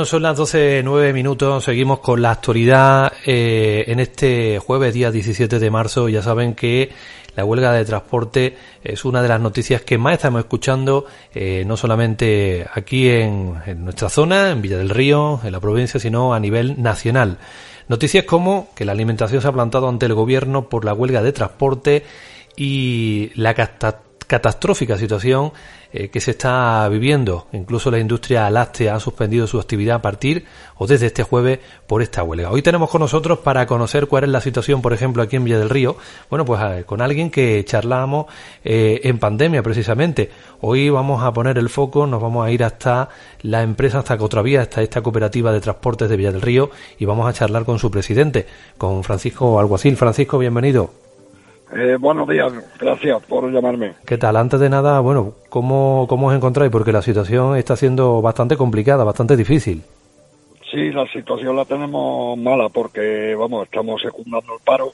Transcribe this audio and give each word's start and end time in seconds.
Bueno, 0.00 0.08
son 0.08 0.22
las 0.22 0.38
12, 0.38 0.80
9 0.82 1.12
minutos. 1.12 1.62
Seguimos 1.62 1.98
con 1.98 2.22
la 2.22 2.30
actualidad 2.30 3.12
eh, 3.26 3.84
en 3.86 4.00
este 4.00 4.58
jueves, 4.58 4.94
día 4.94 5.10
17 5.10 5.58
de 5.58 5.70
marzo. 5.70 6.08
Ya 6.08 6.22
saben 6.22 6.54
que 6.54 6.90
la 7.36 7.44
huelga 7.44 7.70
de 7.74 7.84
transporte 7.84 8.56
es 8.82 9.04
una 9.04 9.20
de 9.20 9.28
las 9.28 9.42
noticias 9.42 9.82
que 9.82 9.98
más 9.98 10.14
estamos 10.14 10.38
escuchando, 10.38 11.04
eh, 11.34 11.64
no 11.66 11.76
solamente 11.76 12.66
aquí 12.72 13.10
en, 13.10 13.56
nuestra 13.84 14.08
zona, 14.08 14.52
en 14.52 14.62
Villa 14.62 14.78
del 14.78 14.88
Río, 14.88 15.38
en 15.44 15.52
la 15.52 15.60
provincia, 15.60 16.00
sino 16.00 16.32
a 16.32 16.40
nivel 16.40 16.80
nacional. 16.80 17.36
Noticias 17.86 18.24
como 18.24 18.70
que 18.74 18.86
la 18.86 18.92
alimentación 18.92 19.42
se 19.42 19.48
ha 19.48 19.52
plantado 19.52 19.86
ante 19.86 20.06
el 20.06 20.14
gobierno 20.14 20.70
por 20.70 20.86
la 20.86 20.94
huelga 20.94 21.20
de 21.20 21.32
transporte 21.32 22.04
y 22.56 23.32
la 23.34 23.52
catastrófica 24.30 24.96
situación 24.96 25.52
eh, 25.92 26.08
que 26.08 26.20
se 26.20 26.30
está 26.30 26.88
viviendo. 26.88 27.48
Incluso 27.52 27.90
la 27.90 27.98
industria 27.98 28.48
láctea 28.48 28.94
ha 28.94 29.00
suspendido 29.00 29.48
su 29.48 29.58
actividad 29.58 29.96
a 29.96 30.02
partir 30.02 30.44
o 30.76 30.86
desde 30.86 31.06
este 31.06 31.24
jueves 31.24 31.58
por 31.88 32.00
esta 32.00 32.22
huelga. 32.22 32.52
Hoy 32.52 32.62
tenemos 32.62 32.90
con 32.90 33.00
nosotros 33.00 33.40
para 33.40 33.66
conocer 33.66 34.06
cuál 34.06 34.22
es 34.22 34.30
la 34.30 34.40
situación, 34.40 34.82
por 34.82 34.92
ejemplo, 34.92 35.20
aquí 35.20 35.34
en 35.34 35.42
Villa 35.42 35.58
del 35.58 35.68
Río. 35.68 35.96
Bueno, 36.28 36.44
pues 36.44 36.84
con 36.84 37.02
alguien 37.02 37.28
que 37.32 37.64
charlamos 37.64 38.26
eh, 38.62 39.00
en 39.02 39.18
pandemia 39.18 39.64
precisamente. 39.64 40.30
Hoy 40.60 40.90
vamos 40.90 41.24
a 41.24 41.32
poner 41.32 41.58
el 41.58 41.68
foco, 41.68 42.06
nos 42.06 42.22
vamos 42.22 42.46
a 42.46 42.52
ir 42.52 42.62
hasta 42.62 43.08
la 43.42 43.62
empresa, 43.62 43.98
hasta 43.98 44.16
Cotravía, 44.16 44.60
hasta 44.60 44.80
esta 44.80 45.02
cooperativa 45.02 45.50
de 45.50 45.60
transportes 45.60 46.08
de 46.08 46.16
Villa 46.16 46.30
del 46.30 46.42
Río 46.42 46.70
y 47.00 47.04
vamos 47.04 47.28
a 47.28 47.32
charlar 47.32 47.64
con 47.64 47.80
su 47.80 47.90
presidente, 47.90 48.46
con 48.78 49.02
Francisco 49.02 49.58
Alguacil. 49.58 49.96
Francisco, 49.96 50.38
bienvenido. 50.38 51.09
Eh, 51.72 51.96
buenos 52.00 52.28
días, 52.28 52.52
gracias 52.78 53.22
por 53.24 53.50
llamarme. 53.50 53.94
¿Qué 54.04 54.18
tal? 54.18 54.36
Antes 54.36 54.58
de 54.58 54.68
nada, 54.68 54.98
bueno, 55.00 55.34
¿cómo, 55.48 56.06
¿cómo 56.08 56.28
os 56.28 56.34
encontráis? 56.34 56.70
Porque 56.72 56.92
la 56.92 57.02
situación 57.02 57.56
está 57.56 57.76
siendo 57.76 58.20
bastante 58.20 58.56
complicada, 58.56 59.04
bastante 59.04 59.36
difícil. 59.36 59.82
Sí, 60.70 60.90
la 60.90 61.06
situación 61.12 61.56
la 61.56 61.64
tenemos 61.64 62.36
mala 62.38 62.68
porque, 62.68 63.34
vamos, 63.36 63.64
estamos 63.64 64.02
secundando 64.02 64.54
el 64.54 64.60
paro 64.64 64.92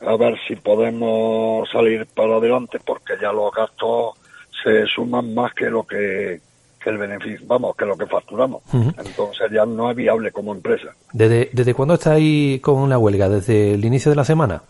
a 0.00 0.16
ver 0.16 0.36
si 0.48 0.56
podemos 0.56 1.68
salir 1.70 2.06
para 2.06 2.36
adelante 2.36 2.78
porque 2.84 3.14
ya 3.20 3.32
los 3.32 3.52
gastos 3.52 4.14
se 4.62 4.86
suman 4.86 5.32
más 5.34 5.54
que 5.54 5.70
lo 5.70 5.84
que, 5.84 6.40
que 6.82 6.90
el 6.90 6.98
beneficio, 6.98 7.46
vamos, 7.46 7.76
que 7.76 7.84
lo 7.84 7.96
que 7.96 8.06
facturamos. 8.06 8.62
Entonces 8.72 9.50
ya 9.52 9.64
no 9.64 9.90
es 9.90 9.96
viable 9.96 10.32
como 10.32 10.52
empresa. 10.52 10.88
¿Desde, 11.12 11.50
¿Desde 11.52 11.74
cuándo 11.74 11.94
estáis 11.94 12.60
con 12.60 12.88
la 12.88 12.98
huelga? 12.98 13.28
¿Desde 13.28 13.74
el 13.74 13.84
inicio 13.84 14.10
de 14.10 14.16
la 14.16 14.24
semana? 14.24 14.62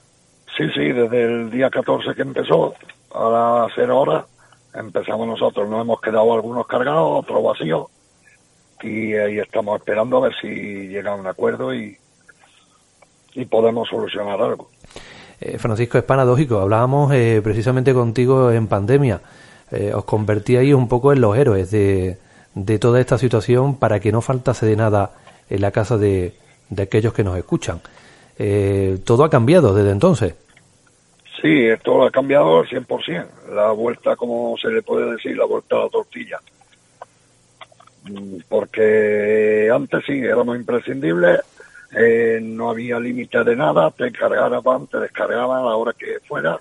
Desde 0.93 1.25
el 1.25 1.51
día 1.51 1.71
14 1.71 2.15
que 2.15 2.23
empezó, 2.23 2.75
a 3.15 3.29
las 3.65 3.73
0 3.75 3.99
horas, 3.99 4.25
empezamos 4.75 5.27
nosotros. 5.27 5.69
Nos 5.69 5.81
hemos 5.83 6.01
quedado 6.01 6.33
algunos 6.33 6.67
cargados, 6.67 7.21
otros 7.21 7.43
vacíos, 7.43 7.87
y 8.83 9.15
ahí 9.15 9.39
estamos 9.39 9.79
esperando 9.79 10.19
a 10.19 10.21
ver 10.21 10.33
si 10.41 10.49
llega 10.49 11.13
a 11.13 11.15
un 11.15 11.27
acuerdo 11.27 11.75
y, 11.75 11.97
y 13.35 13.45
podemos 13.45 13.89
solucionar 13.89 14.41
algo. 14.41 14.69
Eh, 15.41 15.59
Francisco, 15.59 15.99
es 15.99 16.05
paradójico. 16.05 16.59
Hablábamos 16.59 17.13
eh, 17.13 17.41
precisamente 17.43 17.95
contigo 17.95 18.51
en 18.51 18.67
pandemia. 18.67 19.21
Eh, 19.71 19.93
os 19.95 20.05
convertíais 20.05 20.75
un 20.75 20.89
poco 20.89 21.13
en 21.13 21.21
los 21.21 21.37
héroes 21.37 21.71
de, 21.71 22.19
de 22.55 22.79
toda 22.79 23.01
esta 23.01 23.19
situación 23.19 23.77
para 23.77 24.01
que 24.01 24.13
no 24.13 24.21
faltase 24.21 24.67
de 24.67 24.77
nada 24.77 25.13
en 25.49 25.61
la 25.61 25.71
casa 25.71 25.97
de, 25.97 26.35
de 26.69 26.83
aquellos 26.83 27.13
que 27.13 27.25
nos 27.25 27.37
escuchan. 27.37 27.81
Eh, 28.39 28.99
todo 29.05 29.25
ha 29.25 29.31
cambiado 29.31 29.75
desde 29.75 29.91
entonces. 29.91 30.35
Sí, 31.43 31.67
esto 31.67 32.05
ha 32.05 32.11
cambiado 32.13 32.61
al 32.61 32.69
100%. 32.69 33.27
La 33.53 33.73
vuelta, 33.73 34.15
como 34.15 34.57
se 34.57 34.69
le 34.69 34.81
puede 34.81 35.11
decir, 35.11 35.37
la 35.37 35.45
vuelta 35.45 35.75
a 35.75 35.81
la 35.81 35.89
tortilla. 35.89 36.41
Mm, 38.05 38.37
porque 38.49 39.69
antes 39.75 40.05
sí, 40.07 40.19
éramos 40.21 40.57
imprescindibles, 40.57 41.41
eh, 41.97 42.39
no 42.41 42.71
había 42.71 43.01
límite 43.01 43.43
de 43.43 43.57
nada, 43.57 43.91
te 43.91 44.13
cargaban, 44.13 44.87
te 44.87 44.99
descargaban 44.99 45.63
a 45.63 45.71
la 45.71 45.77
hora 45.77 45.93
que 45.99 46.21
fuera, 46.27 46.61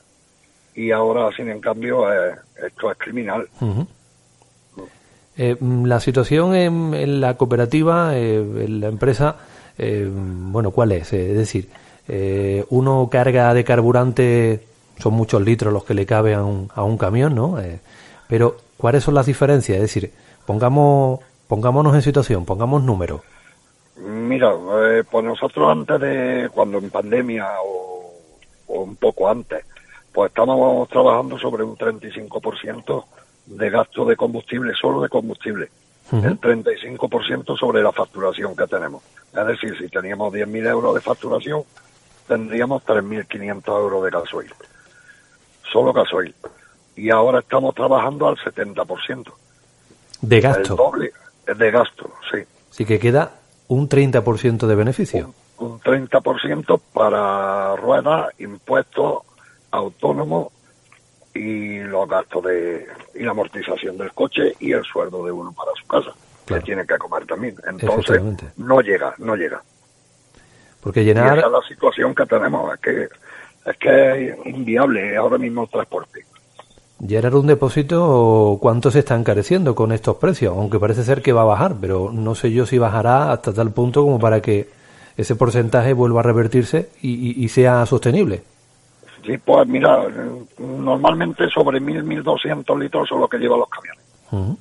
y 0.73 0.89
ahora, 0.89 1.29
sin 1.35 1.49
en 1.49 1.61
cambio, 1.61 2.11
eh, 2.11 2.35
esto 2.65 2.91
es 2.91 2.97
criminal. 2.97 3.47
Eh, 5.37 5.55
mm, 5.59 5.85
la 5.85 5.99
situación 5.99 6.55
en, 6.55 7.21
la 7.21 7.37
cooperativa, 7.37 8.17
en 8.17 8.79
la 8.79 8.87
empresa, 8.87 9.35
bueno, 9.77 10.71
¿cuál 10.71 10.91
es? 10.91 11.13
es 11.13 11.35
decir, 11.35 11.69
uno 12.69 13.09
carga 13.11 13.53
de 13.53 13.63
carburante 13.63 14.70
son 15.01 15.13
muchos 15.13 15.41
litros 15.41 15.73
los 15.73 15.83
que 15.83 15.93
le 15.93 16.05
cabe 16.05 16.35
a 16.35 16.43
un, 16.43 16.69
a 16.73 16.83
un 16.83 16.97
camión, 16.97 17.33
¿no? 17.33 17.59
Eh, 17.59 17.79
pero, 18.27 18.55
¿cuáles 18.77 19.03
son 19.03 19.15
las 19.15 19.25
diferencias? 19.25 19.77
Es 19.77 19.81
decir, 19.81 20.11
pongamos, 20.45 21.19
pongámonos 21.47 21.95
en 21.95 22.01
situación, 22.01 22.45
pongamos 22.45 22.83
números. 22.83 23.21
Mira, 23.97 24.53
eh, 24.83 25.03
pues 25.09 25.25
nosotros 25.25 25.71
antes 25.71 25.99
de, 25.99 26.49
cuando 26.53 26.77
en 26.77 26.89
pandemia 26.89 27.47
o, 27.63 28.13
un 28.67 28.95
poco 28.95 29.27
antes, 29.27 29.65
pues 30.13 30.29
estábamos 30.29 30.87
trabajando 30.87 31.37
sobre 31.37 31.63
un 31.63 31.75
35% 31.75 33.05
de 33.47 33.69
gasto 33.69 34.05
de 34.05 34.15
combustible, 34.15 34.73
solo 34.79 35.01
de 35.01 35.09
combustible. 35.09 35.69
El 36.11 36.41
35% 36.41 37.57
sobre 37.57 37.81
la 37.81 37.93
facturación 37.93 38.53
que 38.53 38.67
tenemos. 38.67 39.01
Es 39.33 39.47
decir, 39.47 39.77
si 39.77 39.87
teníamos 39.87 40.33
10.000 40.33 40.67
euros 40.67 40.93
de 40.93 40.99
facturación, 40.99 41.63
tendríamos 42.27 42.83
3.500 42.83 43.79
euros 43.79 44.03
de 44.03 44.09
gasoil 44.09 44.53
solo 45.71 45.93
gasoil. 45.93 46.33
Y 46.95 47.09
ahora 47.09 47.39
estamos 47.39 47.73
trabajando 47.73 48.27
al 48.27 48.35
70%. 48.37 49.31
¿De 50.21 50.41
gasto? 50.41 50.73
El 50.73 50.77
doble 50.77 51.11
de 51.47 51.71
gasto, 51.71 52.11
sí. 52.31 52.39
Sí 52.69 52.85
que 52.85 52.99
queda 52.99 53.31
un 53.67 53.89
30% 53.89 54.67
de 54.67 54.75
beneficio. 54.75 55.33
Un, 55.57 55.79
30% 55.79 56.81
para 56.93 57.75
ruedas, 57.75 58.29
impuestos, 58.39 59.23
autónomos 59.71 60.47
y 61.33 61.79
los 61.79 62.09
gastos 62.09 62.43
de 62.43 62.87
y 63.15 63.23
la 63.23 63.31
amortización 63.31 63.97
del 63.97 64.11
coche 64.11 64.55
y 64.59 64.73
el 64.73 64.83
sueldo 64.83 65.23
de 65.23 65.31
uno 65.31 65.53
para 65.53 65.71
su 65.79 65.87
casa, 65.87 66.11
que 66.45 66.59
tiene 66.61 66.85
que 66.85 66.97
comer 66.97 67.25
también. 67.25 67.55
Entonces, 67.67 68.21
no 68.57 68.81
llega, 68.81 69.13
no 69.19 69.35
llega. 69.35 69.61
Porque 70.81 71.03
llenar... 71.03 71.37
esa 71.37 71.47
es 71.47 71.53
la 71.53 71.61
situación 71.67 72.15
que 72.15 72.25
tenemos, 72.25 72.73
es 72.73 72.79
que 72.79 73.07
es 73.65 73.77
que 73.77 74.29
es 74.29 74.45
inviable 74.45 75.15
ahora 75.15 75.37
mismo 75.37 75.63
el 75.63 75.69
transporte. 75.69 76.25
¿Llenar 76.99 77.35
un 77.35 77.47
depósito 77.47 78.57
cuánto 78.61 78.91
se 78.91 78.99
está 78.99 79.15
encareciendo 79.15 79.73
con 79.73 79.91
estos 79.91 80.17
precios? 80.17 80.55
Aunque 80.55 80.79
parece 80.79 81.03
ser 81.03 81.21
que 81.21 81.33
va 81.33 81.41
a 81.41 81.45
bajar, 81.45 81.75
pero 81.81 82.11
no 82.11 82.35
sé 82.35 82.51
yo 82.51 82.65
si 82.65 82.77
bajará 82.77 83.31
hasta 83.31 83.53
tal 83.53 83.71
punto 83.71 84.03
como 84.03 84.19
para 84.19 84.39
que 84.39 84.69
ese 85.17 85.35
porcentaje 85.35 85.93
vuelva 85.93 86.19
a 86.19 86.23
revertirse 86.23 86.89
y, 87.01 87.47
sea 87.49 87.85
sostenible. 87.85 88.43
Sí, 89.25 89.37
pues 89.37 89.67
mira, 89.67 90.05
normalmente 90.59 91.49
sobre 91.49 91.79
1.000, 91.79 92.23
1.200 92.23 92.79
litros 92.79 93.09
son 93.09 93.21
lo 93.21 93.27
que 93.27 93.37
llevan 93.37 93.59
los 93.59 93.69
camiones. 93.69 94.57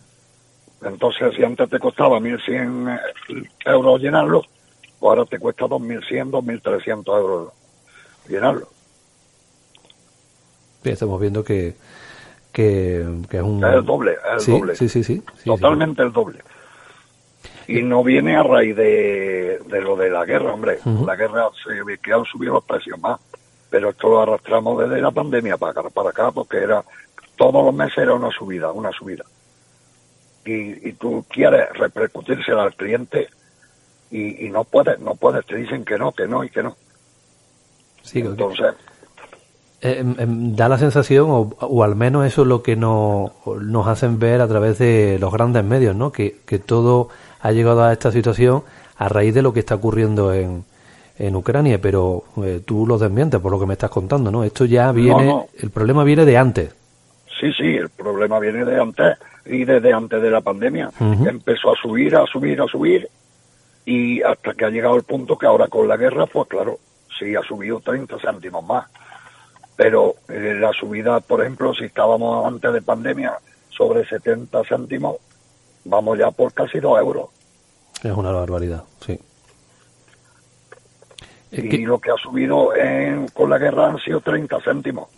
Entonces, 0.83 1.35
si 1.37 1.45
antes 1.45 1.69
te 1.69 1.79
costaba 1.79 2.19
1.100 2.19 3.01
euros 3.67 4.01
llenarlo, 4.01 4.43
pues 4.99 5.11
ahora 5.11 5.25
te 5.27 5.39
cuesta 5.39 5.67
2.100, 5.67 6.31
2.300 6.31 7.19
euros 7.19 7.53
llenarlo 8.29 8.67
estamos 10.85 11.21
viendo 11.21 11.45
que, 11.45 11.75
que, 12.53 13.01
es 13.01 13.43
un... 13.43 13.65
el 13.65 13.85
doble, 13.85 14.17
el 14.37 14.45
doble. 14.45 14.77
Sí, 14.77 14.89
sí, 14.89 15.05
sí. 15.05 15.23
Totalmente 15.45 16.03
el 16.03 16.13
doble. 16.13 16.41
Y 17.69 17.83
no 17.83 18.03
viene 18.03 18.37
a 18.37 18.43
raíz 18.43 18.75
de, 18.75 19.61
de 19.67 19.81
lo 19.81 19.97
de 19.97 20.11
la 20.11 20.25
guerra, 20.25 20.53
hombre. 20.53 20.79
La 21.07 21.15
guerra 21.15 21.49
se 21.65 21.83
ve 21.83 21.99
que 21.99 22.13
han 22.13 22.25
subido 22.25 22.55
los 22.55 22.65
precios 22.65 22.99
más. 22.99 23.21
Pero 23.71 23.91
esto 23.91 24.09
lo 24.09 24.21
arrastramos 24.21 24.81
desde 24.81 25.01
la 25.01 25.13
pandemia 25.13 25.57
para 25.57 25.71
acá, 25.71 25.89
para 25.91 26.11
acá 26.11 26.33
porque 26.33 26.59
era 26.59 26.83
todos 27.37 27.65
los 27.65 27.75
meses 27.75 27.99
era 27.99 28.15
una 28.15 28.31
subida, 28.31 28.73
una 28.73 28.91
subida. 28.91 29.25
Y, 30.45 30.89
y 30.89 30.93
tú 30.95 31.25
quieres 31.29 31.73
repercutírsela 31.75 32.65
al 32.65 32.75
cliente 32.75 33.29
y, 34.11 34.47
y 34.47 34.51
no 34.51 34.65
puedes, 34.65 34.99
no 34.99 35.15
puedes, 35.15 35.47
te 35.47 35.57
dicen 35.57 35.85
que 35.85 35.97
no, 35.97 36.13
que 36.13 36.27
no 36.27 36.43
y 36.43 36.51
que 36.51 36.63
no. 36.63 36.77
Sí, 38.03 38.21
Entonces, 38.21 38.75
eh, 39.83 40.03
da 40.05 40.69
la 40.69 40.79
sensación, 40.79 41.27
o, 41.31 41.83
al 41.83 41.97
menos 41.97 42.27
eso 42.27 42.43
es 42.43 42.49
lo 42.49 42.63
que 42.63 42.77
nos, 42.77 43.33
nos 43.63 43.87
hacen 43.87 44.19
ver 44.19 44.41
a 44.41 44.49
través 44.49 44.79
de 44.79 45.19
los 45.19 45.33
grandes 45.33 45.65
medios, 45.65 45.97
¿no? 45.97 46.13
Que, 46.13 46.37
que 46.47 46.59
todo 46.59 47.09
ha 47.41 47.53
llegado 47.53 47.85
a 47.85 47.93
esta 47.93 48.13
situación 48.13 48.63
a 48.97 49.09
raíz 49.09 49.35
de 49.35 49.43
lo 49.43 49.55
que 49.55 49.61
está 49.61 49.77
ocurriendo 49.77 50.35
en, 50.35 50.65
en 51.19 51.35
Ucrania, 51.35 51.79
pero 51.81 52.25
eh, 52.45 52.61
tú 52.65 52.87
lo 52.87 52.99
desmientes 52.99 53.41
por 53.41 53.53
lo 53.53 53.59
que 53.59 53.67
me 53.67 53.73
estás 53.73 53.91
contando, 53.91 54.31
¿no? 54.31 54.45
Esto 54.45 54.67
ya 54.67 54.93
viene, 54.93 55.47
el 55.59 55.71
problema 55.71 56.05
viene 56.05 56.27
de 56.27 56.37
antes. 56.37 56.75
Sí, 57.41 57.51
sí, 57.53 57.77
el 57.77 57.89
problema 57.89 58.39
viene 58.39 58.67
de 58.67 58.79
antes 58.79 59.19
y 59.47 59.65
desde 59.65 59.95
antes 59.95 60.21
de 60.21 60.31
la 60.31 60.43
pandemia. 60.43 60.91
Empezó 61.01 61.73
a 61.73 61.77
subir, 61.81 62.15
a 62.15 62.27
subir, 62.27 62.61
a 62.61 62.67
subir 62.67 63.09
y 63.87 64.21
hasta 64.21 64.53
que 64.53 64.67
ha 64.67 64.71
llegado 64.71 64.97
el 64.97 65.05
punto 65.05 65.39
que 65.39 65.47
ahora 65.47 65.69
con 65.69 65.89
la 65.89 65.97
guerra, 65.97 66.27
pues 66.27 66.49
claro, 66.49 66.79
sí 67.19 67.35
ha 67.35 67.43
subido 67.43 67.81
30 67.81 68.19
céntimos 68.19 68.63
más 68.65 68.87
pero 69.81 70.17
eh, 70.29 70.59
la 70.61 70.75
subida, 70.75 71.21
por 71.21 71.41
ejemplo, 71.41 71.73
si 71.73 71.87
estábamos 71.87 72.47
antes 72.47 72.71
de 72.71 72.83
pandemia 72.83 73.39
sobre 73.71 74.07
70 74.07 74.63
céntimos, 74.65 75.17
vamos 75.87 76.19
ya 76.19 76.31
por 76.31 76.53
casi 76.53 76.81
2 76.81 77.01
euros. 77.01 77.31
Es 78.03 78.13
una 78.13 78.31
barbaridad, 78.31 78.85
sí. 79.01 79.19
Y 81.53 81.87
lo 81.87 81.99
que 81.99 82.11
ha 82.11 82.17
subido 82.17 82.77
en, 82.77 83.29
con 83.29 83.49
la 83.49 83.57
guerra 83.57 83.87
han 83.87 83.99
sido 84.01 84.21
30 84.21 84.61
céntimos. 84.61 85.09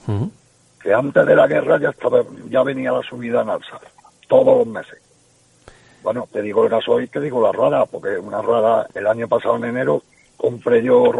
Que 0.80 0.94
antes 0.94 1.26
de 1.26 1.34
la 1.34 1.48
guerra 1.48 1.80
ya 1.80 1.88
estaba 1.88 2.22
ya 2.48 2.62
venía 2.62 2.92
la 2.92 3.02
subida 3.02 3.42
en 3.42 3.50
alza, 3.50 3.80
todos 4.28 4.58
los 4.58 4.66
meses. 4.68 5.00
Bueno, 6.04 6.28
te 6.30 6.40
digo 6.40 6.62
el 6.62 6.70
gasoil, 6.70 7.10
te 7.10 7.18
digo 7.18 7.42
la 7.42 7.50
rueda, 7.50 7.84
porque 7.86 8.16
una 8.16 8.40
rueda 8.40 8.86
el 8.94 9.08
año 9.08 9.26
pasado 9.26 9.56
en 9.56 9.64
enero 9.64 10.04
compré 10.36 10.84
yo 10.84 11.10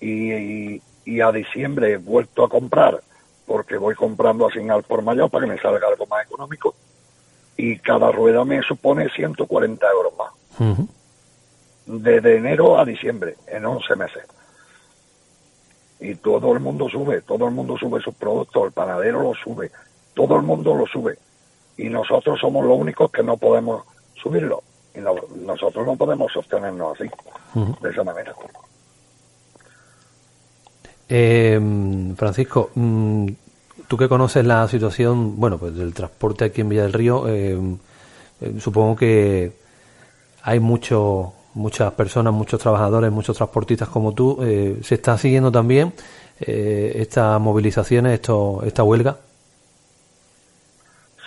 y, 0.00 0.32
y, 0.32 0.82
a 1.20 1.32
diciembre 1.32 1.92
he 1.92 1.96
vuelto 1.96 2.44
a 2.44 2.48
comprar 2.48 3.00
porque 3.46 3.78
voy 3.78 3.94
comprando 3.94 4.46
así 4.46 4.60
al 4.68 4.82
por 4.82 5.02
mayor 5.02 5.30
para 5.30 5.46
que 5.46 5.52
me 5.52 5.58
salga 5.58 5.88
algo 5.88 6.06
más 6.06 6.24
económico 6.26 6.74
y 7.58 7.76
cada 7.78 8.12
rueda 8.12 8.44
me 8.44 8.62
supone 8.62 9.08
140 9.10 9.86
euros 9.90 10.12
más. 10.16 10.78
Desde 11.86 12.36
enero 12.36 12.78
a 12.78 12.84
diciembre, 12.84 13.34
en 13.48 13.66
11 13.66 13.96
meses. 13.96 14.22
Y 15.98 16.14
todo 16.14 16.52
el 16.52 16.60
mundo 16.60 16.88
sube, 16.88 17.22
todo 17.22 17.48
el 17.48 17.54
mundo 17.54 17.76
sube 17.76 18.00
sus 18.00 18.14
productos, 18.14 18.66
el 18.66 18.72
panadero 18.72 19.22
lo 19.22 19.34
sube, 19.34 19.72
todo 20.14 20.36
el 20.36 20.42
mundo 20.42 20.74
lo 20.76 20.86
sube. 20.86 21.18
Y 21.76 21.88
nosotros 21.88 22.38
somos 22.38 22.64
los 22.64 22.78
únicos 22.78 23.10
que 23.10 23.24
no 23.24 23.36
podemos 23.36 23.82
subirlo. 24.14 24.62
Y 24.94 25.00
nosotros 25.00 25.84
no 25.84 25.96
podemos 25.96 26.32
sostenernos 26.32 26.94
así, 26.94 27.10
de 27.82 27.90
esa 27.90 28.04
manera. 28.04 28.34
Eh, 31.08 31.60
Francisco, 32.16 32.70
mm, 32.74 33.28
tú 33.88 33.96
que 33.96 34.08
conoces 34.08 34.44
la 34.44 34.68
situación, 34.68 35.40
bueno, 35.40 35.58
pues 35.58 35.74
del 35.74 35.94
transporte 35.94 36.44
aquí 36.44 36.60
en 36.60 36.68
Villa 36.68 36.82
del 36.82 36.92
Río, 36.92 37.26
eh, 37.26 37.58
eh, 38.40 38.54
supongo 38.60 38.94
que 38.94 39.52
hay 40.42 40.60
mucho, 40.60 41.32
muchas 41.54 41.92
personas, 41.94 42.32
muchos 42.32 42.60
trabajadores, 42.60 43.10
muchos 43.10 43.36
transportistas 43.36 43.88
como 43.88 44.12
tú. 44.12 44.38
Eh, 44.42 44.78
¿Se 44.82 44.96
está 44.96 45.16
siguiendo 45.18 45.50
también 45.50 45.92
estas 46.40 47.40
movilizaciones, 47.40 48.12
esto, 48.12 48.62
esta 48.64 48.84
huelga? 48.84 49.16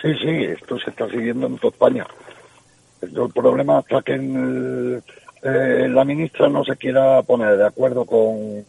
Sí, 0.01 0.13
sí, 0.21 0.29
esto 0.45 0.79
se 0.79 0.89
está 0.89 1.09
siguiendo 1.09 1.47
en 1.47 1.57
toda 1.57 1.73
España. 1.73 2.07
El 3.01 3.29
problema 3.29 3.79
está 3.79 4.01
que 4.01 4.13
en 4.13 5.03
la 5.93 6.05
ministra 6.05 6.47
no 6.47 6.63
se 6.63 6.77
quiera 6.77 7.21
poner 7.23 7.57
de 7.57 7.67
acuerdo 7.67 8.05
con 8.05 8.63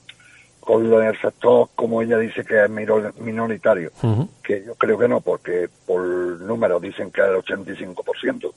con 0.65 0.93
el 0.93 1.21
sector, 1.21 1.71
como 1.75 2.03
ella 2.03 2.19
dice, 2.19 2.45
que 2.45 2.63
es 2.63 2.71
minoritario, 2.71 3.91
que 4.45 4.65
yo 4.65 4.77
creo 4.77 4.97
que 4.97 5.09
no, 5.09 5.21
porque 5.21 5.69
por 5.85 6.01
número 6.03 6.79
dicen 6.79 7.11
que 7.11 7.21
es 7.21 7.27
el 7.27 7.35
85%, 7.35 8.53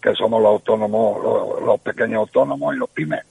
que 0.00 0.14
somos 0.14 0.42
los 0.42 0.52
autónomos, 0.52 1.62
los, 1.62 1.80
pequeños 1.80 2.20
autónomos 2.20 2.74
y 2.74 2.78
los 2.78 2.88
pymes, 2.88 3.24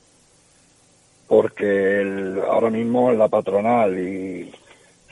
porque 1.27 2.39
ahora 2.47 2.69
mismo 2.69 3.12
en 3.12 3.17
la 3.17 3.29
patronal 3.29 3.97
y, 3.97 4.53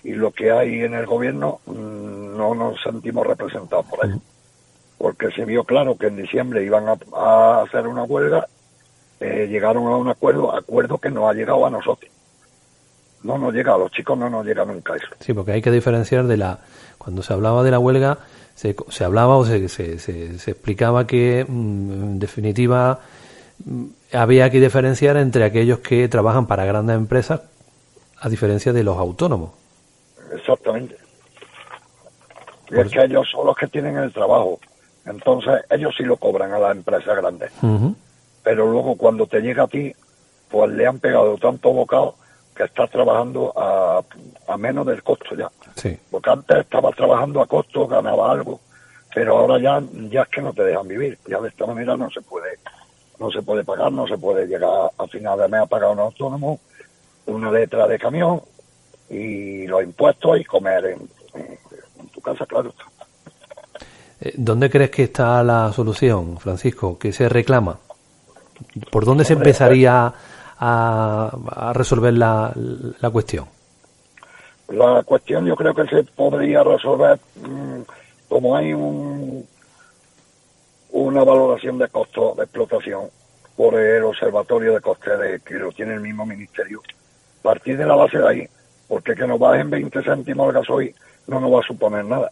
y 0.04 0.12
lo 0.12 0.30
que 0.32 0.52
hay 0.52 0.82
en 0.82 0.94
el 0.94 1.08
gobierno 1.08 1.60
mm, 1.66 2.38
no 2.38 2.54
nos 2.54 2.80
sentimos 2.84 3.26
representados 3.26 3.88
por 3.88 4.06
ahí, 4.06 4.14
porque 5.00 5.32
se 5.32 5.44
vio 5.44 5.64
claro 5.64 5.98
que 5.98 6.06
en 6.08 6.18
diciembre 6.18 6.64
iban 6.64 6.86
a, 6.88 7.62
hacer 7.64 7.88
una 7.88 8.04
huelga, 8.04 8.46
eh, 9.20 9.48
llegaron 9.50 9.88
a 9.88 9.98
un 9.98 10.10
acuerdo, 10.10 10.56
acuerdo 10.56 11.00
que 11.00 11.10
no 11.10 11.28
ha 11.28 11.34
llegado 11.34 11.66
a 11.66 11.72
nosotros 11.72 12.14
no 13.24 13.38
nos 13.38 13.54
llega, 13.54 13.74
a 13.74 13.78
los 13.78 13.92
chicos 13.92 14.18
no 14.18 14.30
nos 14.30 14.46
llega 14.46 14.66
nunca 14.66 14.96
eso. 14.96 15.08
Sí, 15.20 15.34
porque 15.34 15.54
hay 15.54 15.62
que 15.62 15.72
diferenciar 15.72 16.26
de 16.26 16.38
la... 16.38 16.60
Cuando 16.98 17.22
se 17.22 17.34
hablaba 17.34 17.64
de 17.64 17.72
la 17.72 17.80
huelga, 17.80 18.20
se, 18.56 18.76
se 18.90 19.04
hablaba 19.04 19.38
o 19.38 19.46
se, 19.46 19.68
se, 19.68 20.00
se, 20.00 20.52
explicaba 20.52 21.08
que, 21.08 21.46
mm, 21.48 21.92
en 21.92 22.20
definitiva, 22.20 23.00
mm, 23.66 23.86
había 24.14 24.50
que 24.50 24.60
diferenciar 24.60 25.18
entre 25.18 25.44
aquellos 25.44 25.80
que 25.80 26.08
trabajan 26.08 26.48
para 26.48 26.66
grandes 26.66 26.96
empresas 26.96 27.42
a 28.20 28.30
diferencia 28.30 28.72
de 28.72 28.84
los 28.84 28.98
autónomos. 28.98 29.52
Exactamente. 30.34 30.98
Y 32.70 32.80
es 32.80 32.92
que 32.92 33.04
ellos 33.04 33.28
son 33.30 33.46
los 33.46 33.56
que 33.56 33.68
tienen 33.68 33.98
el 33.98 34.14
trabajo. 34.14 34.60
Entonces, 35.06 35.62
ellos 35.70 35.94
sí 35.98 36.04
lo 36.04 36.16
cobran 36.18 36.54
a 36.54 36.60
las 36.60 36.76
empresas 36.76 37.16
grandes. 37.18 37.52
Pero 38.44 38.72
luego, 38.72 38.96
cuando 38.96 39.28
te 39.28 39.42
llega 39.42 39.64
a 39.64 39.68
ti, 39.68 39.94
pues 40.50 40.72
le 40.72 40.88
han 40.88 41.00
pegado 41.00 41.38
tanto 41.38 41.72
bocado 41.74 42.16
que 42.56 42.64
estás 42.64 42.90
trabajando 42.90 43.54
a, 43.56 44.02
a 44.48 44.58
menos 44.58 44.86
del 44.86 45.04
costo 45.04 45.36
ya. 45.36 45.50
Sí. 45.76 45.98
Porque 46.10 46.30
antes 46.30 46.58
estabas 46.58 46.96
trabajando 46.96 47.42
a 47.42 47.48
costo, 47.48 47.88
ganaba 47.88 48.32
algo, 48.32 48.60
pero 49.14 49.38
ahora 49.38 49.60
ya, 49.60 49.82
ya 50.10 50.24
es 50.24 50.28
que 50.30 50.42
no 50.42 50.54
te 50.54 50.64
dejan 50.64 50.88
vivir. 50.88 51.18
Ya 51.28 51.40
de 51.40 51.50
esta 51.50 51.66
manera 51.66 51.96
no 51.96 52.10
se 52.10 52.22
puede, 52.22 52.60
no 53.20 53.32
se 53.32 53.42
puede 53.42 53.64
pagar, 53.64 53.92
no 53.92 54.08
se 54.08 54.18
puede 54.18 54.48
llegar 54.48 54.92
a 54.98 55.08
final 55.08 55.40
de 55.40 55.48
mes 55.48 55.62
a 55.62 55.66
pagar 55.66 55.92
un 55.92 56.00
autónomo, 56.00 56.60
una 57.26 57.52
letra 57.52 57.88
de 57.88 58.00
camión 58.00 58.42
y 59.10 59.68
los 59.68 59.84
impuestos 59.84 60.40
y 60.40 60.44
comer 60.44 60.86
en, 60.86 61.10
tu 62.10 62.22
casa, 62.22 62.46
claro. 62.46 62.74
Eh, 64.20 64.34
¿Dónde 64.36 64.70
crees 64.70 64.92
que 64.92 65.04
está 65.04 65.44
la 65.44 65.72
solución, 65.74 66.38
Francisco? 66.38 66.98
¿Qué 67.00 67.12
se 67.12 67.30
reclama? 67.30 67.80
¿Por 68.92 69.06
dónde 69.06 69.26
se 69.26 69.34
empezaría 69.34 70.14
a, 70.66 71.74
resolver 71.74 72.14
la, 72.14 72.54
la, 72.56 73.10
cuestión? 73.10 73.48
La 74.70 75.04
cuestión 75.04 75.46
yo 75.46 75.56
creo 75.56 75.74
que 75.74 75.86
se 75.88 76.04
podría 76.04 76.64
resolver 76.64 77.20
mm, 77.36 77.82
como 78.30 78.56
hay 78.56 78.74
un, 78.74 79.46
una 80.92 81.24
valoración 81.24 81.78
de 81.78 81.90
costo 81.90 82.34
de 82.38 82.44
explotación 82.44 83.10
por 83.58 83.76
el 83.76 84.04
Observatorio 84.04 84.74
de 84.74 84.82
Costes 84.82 85.42
que 85.44 85.56
lo 85.56 85.72
tiene 85.74 85.96
el 85.96 86.00
mismo 86.00 86.26
ministerio. 86.26 86.82
Partir 87.42 87.78
de 87.78 87.86
la 87.86 87.96
base 87.96 88.20
de 88.20 88.28
ahí, 88.28 88.48
porque 88.88 89.16
que 89.16 89.28
nos 89.28 89.40
bajen 89.40 89.70
20 89.70 90.02
céntimos 90.02 90.48
el 90.48 90.54
gasoil 90.54 90.96
no 91.28 91.42
nos 91.42 91.54
va 91.54 91.60
a 91.60 91.68
suponer 91.68 92.06
nada. 92.06 92.32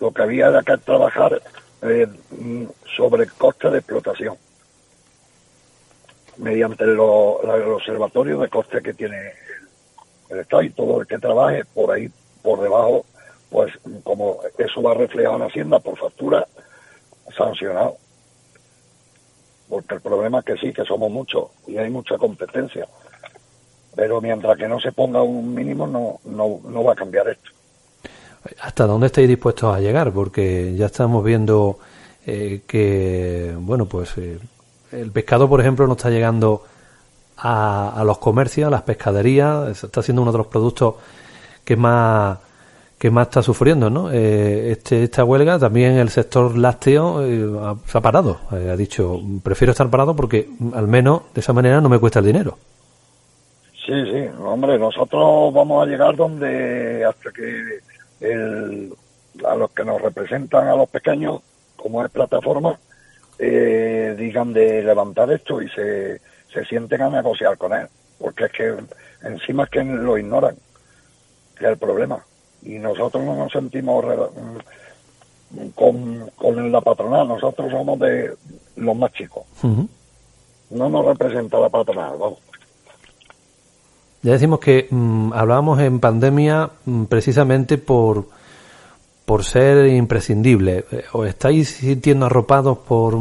Lo 0.00 0.10
que 0.10 0.22
había 0.22 0.48
era 0.48 0.62
que 0.62 0.76
trabajar 0.78 1.40
eh, 1.82 2.08
mm, 2.30 2.64
sobre 2.96 3.22
el 3.22 3.32
coste 3.32 3.70
de 3.70 3.78
explotación 3.78 4.36
mediante 6.38 6.84
el 6.84 6.98
observatorio 6.98 8.38
de 8.40 8.48
coste 8.48 8.80
que 8.82 8.94
tiene 8.94 9.32
el, 10.30 10.40
Estado 10.40 10.62
y 10.62 10.70
todo 10.70 11.00
el 11.00 11.06
que 11.06 11.18
trabaje 11.18 11.64
por 11.74 11.92
ahí, 11.92 12.08
por 12.42 12.60
debajo, 12.60 13.04
pues 13.50 13.72
como 14.02 14.40
eso 14.56 14.82
va 14.82 14.94
reflejado 14.94 15.36
en 15.36 15.42
Hacienda 15.42 15.78
por 15.78 15.98
factura, 15.98 16.46
sancionado. 17.36 17.96
Porque 19.68 19.94
el 19.94 20.00
problema 20.00 20.38
es 20.38 20.44
que 20.44 20.56
sí, 20.56 20.72
que 20.72 20.84
somos 20.84 21.10
muchos 21.10 21.50
y 21.66 21.76
hay 21.76 21.90
mucha 21.90 22.16
competencia. 22.16 22.86
Pero 23.94 24.20
mientras 24.20 24.56
que 24.56 24.68
no 24.68 24.80
se 24.80 24.92
ponga 24.92 25.22
un 25.22 25.54
mínimo, 25.54 25.86
no, 25.86 26.18
no, 26.24 26.60
no 26.64 26.84
va 26.84 26.92
a 26.92 26.96
cambiar 26.96 27.28
esto. 27.28 27.50
¿Hasta 28.60 28.86
dónde 28.86 29.06
estáis 29.06 29.28
dispuestos 29.28 29.74
a 29.74 29.80
llegar? 29.80 30.12
Porque 30.12 30.74
ya 30.76 30.86
estamos 30.86 31.24
viendo 31.24 31.78
eh, 32.26 32.62
que, 32.66 33.54
bueno, 33.58 33.86
pues 33.86 34.16
eh, 34.18 34.38
el 34.92 35.10
pescado, 35.10 35.48
por 35.48 35.60
ejemplo, 35.60 35.86
no 35.86 35.94
está 35.94 36.10
llegando 36.10 36.64
a, 37.36 38.02
los 38.04 38.18
comercios, 38.18 38.68
a 38.68 38.70
las 38.70 38.82
pescaderías, 38.82 39.82
está 39.82 40.02
siendo 40.02 40.22
uno 40.22 40.32
de 40.32 40.38
los 40.38 40.46
productos 40.46 40.94
que 41.64 41.76
más 41.76 42.38
que 42.98 43.10
más 43.10 43.26
está 43.26 43.42
sufriendo, 43.42 43.90
¿no? 43.90 44.12
Eh, 44.12 44.70
este, 44.70 45.02
esta 45.02 45.24
huelga 45.24 45.58
también 45.58 45.98
el 45.98 46.08
sector 46.08 46.56
lácteo 46.56 47.20
eh, 47.24 47.76
se 47.84 47.98
ha 47.98 48.00
parado, 48.00 48.38
eh, 48.52 48.70
ha 48.70 48.76
dicho 48.76 49.20
prefiero 49.42 49.72
estar 49.72 49.90
parado 49.90 50.14
porque 50.14 50.48
al 50.72 50.86
menos 50.86 51.22
de 51.34 51.40
esa 51.40 51.52
manera 51.52 51.80
no 51.80 51.88
me 51.88 51.98
cuesta 51.98 52.20
el 52.20 52.26
dinero. 52.26 52.58
Sí, 53.84 53.92
sí, 54.04 54.28
hombre, 54.38 54.78
nosotros 54.78 55.52
vamos 55.52 55.82
a 55.82 55.90
llegar 55.90 56.14
donde 56.14 57.04
hasta 57.04 57.32
que 57.32 57.80
el, 58.20 58.94
a 59.44 59.56
los 59.56 59.72
que 59.72 59.84
nos 59.84 60.00
representan 60.00 60.68
a 60.68 60.76
los 60.76 60.88
pequeños, 60.88 61.40
como 61.76 62.04
es 62.04 62.10
plataforma, 62.12 62.78
eh, 63.44 64.14
digan 64.16 64.52
de 64.52 64.82
levantar 64.82 65.30
esto 65.32 65.60
y 65.60 65.68
se, 65.70 66.20
se 66.52 66.64
sienten 66.64 67.02
a 67.02 67.10
negociar 67.10 67.58
con 67.58 67.72
él, 67.72 67.88
porque 68.18 68.44
es 68.44 68.52
que 68.52 68.76
encima 69.22 69.64
es 69.64 69.70
que 69.70 69.82
lo 69.82 70.16
ignoran, 70.16 70.54
que 71.58 71.64
es 71.64 71.70
el 71.72 71.76
problema. 71.76 72.24
Y 72.62 72.78
nosotros 72.78 73.24
no 73.24 73.34
nos 73.34 73.50
sentimos 73.50 74.04
mm, 74.04 75.68
con, 75.74 76.30
con 76.36 76.70
la 76.70 76.80
patronal, 76.80 77.26
nosotros 77.26 77.70
somos 77.70 77.98
de 77.98 78.32
los 78.76 78.96
más 78.96 79.12
chicos. 79.12 79.42
No 80.70 80.88
nos 80.88 81.04
representa 81.04 81.58
la 81.58 81.68
patronal, 81.68 82.12
vamos. 82.18 82.38
Ya 84.22 84.32
decimos 84.32 84.60
que 84.60 84.86
mm, 84.88 85.32
hablábamos 85.32 85.80
en 85.80 85.98
pandemia 85.98 86.70
mm, 86.84 87.04
precisamente 87.06 87.76
por 87.76 88.26
por 89.24 89.44
ser 89.44 89.86
imprescindible. 89.86 90.84
Eh, 90.90 91.04
¿Os 91.12 91.28
estáis 91.28 91.70
sintiendo 91.70 92.26
arropados 92.26 92.78
por, 92.78 93.14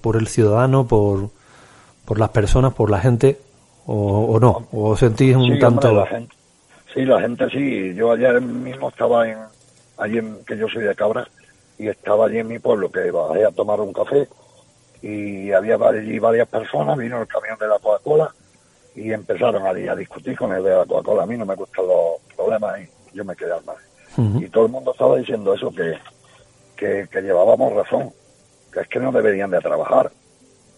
por, 0.00 0.16
el 0.16 0.28
ciudadano, 0.28 0.86
por, 0.86 1.30
por 2.04 2.18
las 2.18 2.30
personas, 2.30 2.74
por 2.74 2.90
la 2.90 3.00
gente, 3.00 3.38
o, 3.86 4.38
no? 4.40 4.68
¿O 4.72 4.96
sentís 4.96 5.36
un 5.36 5.58
tanto...? 5.58 5.92
la 5.92 6.06
gente, 6.06 6.34
sí, 6.92 7.04
la 7.04 7.20
gente 7.20 7.48
sí. 7.50 7.94
Yo 7.94 8.12
ayer 8.12 8.40
mismo 8.40 8.88
estaba 8.88 9.28
en, 9.28 9.38
allí 9.98 10.18
en, 10.18 10.44
que 10.44 10.56
yo 10.56 10.68
soy 10.68 10.84
de 10.84 10.94
Cabra, 10.94 11.26
y 11.78 11.88
estaba 11.88 12.26
allí 12.26 12.38
en 12.38 12.48
mi 12.48 12.58
pueblo, 12.58 12.90
que 12.90 13.10
bajé 13.10 13.44
a 13.44 13.50
tomar 13.50 13.80
un 13.80 13.92
café, 13.92 14.28
y 15.02 15.52
había 15.52 15.76
allí 15.76 16.18
varias 16.18 16.48
personas, 16.48 16.96
vino 16.96 17.20
el 17.20 17.26
camión 17.26 17.58
de 17.58 17.68
la 17.68 17.78
Coca-Cola 17.78 18.32
y 18.96 19.12
empezaron 19.12 19.66
a, 19.66 19.70
a, 19.70 19.96
discutir 19.96 20.36
con 20.36 20.52
el 20.52 20.62
de 20.62 20.70
la 20.70 20.86
Coca-Cola. 20.86 21.24
A 21.24 21.26
mí 21.26 21.36
no 21.36 21.44
me 21.44 21.54
gustan 21.54 21.86
los 21.86 22.20
problemas 22.34 22.80
y 22.80 23.16
yo 23.16 23.24
me 23.24 23.36
quedé 23.36 23.52
al 23.52 23.64
margen. 23.64 23.93
Y 24.16 24.48
todo 24.48 24.66
el 24.66 24.72
mundo 24.72 24.92
estaba 24.92 25.16
diciendo 25.16 25.54
eso, 25.54 25.70
que, 25.70 25.98
que, 26.76 27.08
que, 27.10 27.20
llevábamos 27.20 27.72
razón, 27.72 28.10
que 28.72 28.80
es 28.80 28.88
que 28.88 29.00
no 29.00 29.10
deberían 29.10 29.50
de 29.50 29.60
trabajar, 29.60 30.10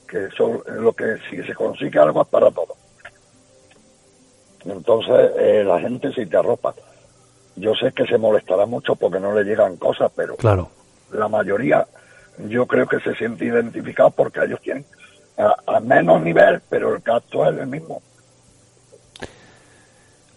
que 0.08 0.26
eso 0.26 0.62
es 0.66 0.74
lo 0.74 0.92
que 0.92 1.16
si 1.28 1.42
se 1.42 1.54
consigue 1.54 1.98
algo 1.98 2.22
es 2.22 2.28
para 2.28 2.50
todos. 2.50 2.76
Entonces 4.64 5.32
eh, 5.38 5.64
la 5.64 5.80
gente 5.80 6.12
se 6.12 6.26
te 6.26 6.36
arropa. 6.36 6.74
Yo 7.56 7.74
sé 7.74 7.92
que 7.92 8.06
se 8.06 8.18
molestará 8.18 8.66
mucho 8.66 8.96
porque 8.96 9.20
no 9.20 9.34
le 9.34 9.44
llegan 9.44 9.76
cosas, 9.76 10.10
pero 10.14 10.36
claro. 10.36 10.68
la 11.12 11.28
mayoría 11.28 11.86
yo 12.48 12.66
creo 12.66 12.86
que 12.86 13.00
se 13.00 13.14
siente 13.14 13.46
identificado 13.46 14.10
porque 14.10 14.44
ellos 14.44 14.60
tienen 14.60 14.84
a, 15.38 15.80
menos 15.80 16.22
nivel, 16.22 16.60
pero 16.68 16.94
el 16.94 17.02
gasto 17.02 17.48
es 17.48 17.58
el 17.58 17.66
mismo. 17.66 18.02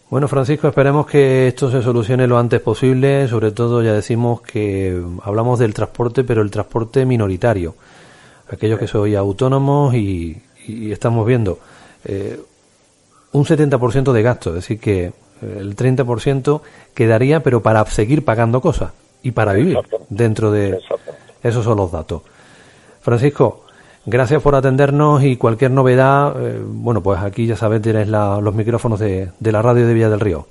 Bueno, 0.09 0.27
Francisco, 0.27 0.67
esperemos 0.67 1.05
que 1.05 1.49
esto 1.49 1.69
se 1.69 1.83
solucione 1.83 2.25
lo 2.25 2.39
antes 2.39 2.59
posible. 2.61 3.27
Sobre 3.27 3.51
todo, 3.51 3.83
ya 3.83 3.93
decimos 3.93 4.41
que 4.41 4.99
hablamos 5.21 5.59
del 5.59 5.75
transporte, 5.75 6.23
pero 6.23 6.41
el 6.41 6.49
transporte 6.49 7.05
minoritario. 7.05 7.75
Aquellos 8.51 8.79
que 8.79 8.87
soy 8.87 9.13
autónomos 9.13 9.93
y, 9.93 10.41
estamos 10.67 11.27
viendo 11.27 11.59
eh, 12.05 12.39
un 13.33 13.45
70% 13.45 14.11
de 14.11 14.21
gasto, 14.21 14.49
es 14.49 14.55
decir, 14.55 14.79
que 14.79 15.05
eh, 15.05 15.13
el 15.41 15.75
30% 15.75 16.61
quedaría, 16.95 17.41
pero 17.41 17.61
para 17.61 17.85
seguir 17.85 18.25
pagando 18.25 18.61
cosas 18.61 18.91
y 19.21 19.31
para 19.31 19.53
vivir 19.53 19.77
dentro 20.09 20.51
de... 20.51 20.79
Esos 21.43 21.63
son 21.63 21.77
los 21.77 21.91
datos. 21.91 22.23
Francisco, 23.01 23.65
gracias 24.05 24.41
por 24.41 24.55
atendernos 24.55 25.23
y 25.23 25.37
cualquier 25.37 25.71
novedad, 25.71 26.35
eh, 26.41 26.61
bueno, 26.63 27.01
pues 27.01 27.19
aquí 27.19 27.45
ya 27.45 27.55
sabes, 27.55 27.81
tienes 27.81 28.07
los 28.07 28.53
micrófonos 28.53 28.99
de, 28.99 29.31
la 29.39 29.61
radio 29.61 29.87
de 29.87 29.93
Villa 29.93 30.09
del 30.09 30.19
Río. 30.19 30.45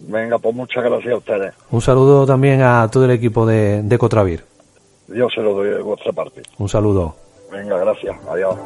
Venga, 0.00 0.38
pues 0.38 0.54
muchas 0.54 0.82
gracias 0.82 1.14
a 1.14 1.16
ustedes. 1.16 1.54
Un 1.70 1.80
saludo 1.80 2.26
también 2.26 2.62
a 2.62 2.88
todo 2.90 3.04
el 3.04 3.12
equipo 3.12 3.46
de, 3.46 3.82
de 3.82 3.98
Cotravir. 3.98 4.44
Yo 5.08 5.28
se 5.28 5.42
lo 5.42 5.54
doy 5.54 5.70
de 5.70 5.82
vuestra 5.82 6.12
parte. 6.12 6.42
Un 6.58 6.68
saludo. 6.68 7.14
Venga, 7.50 7.78
gracias. 7.78 8.16
Adiós. 8.28 8.56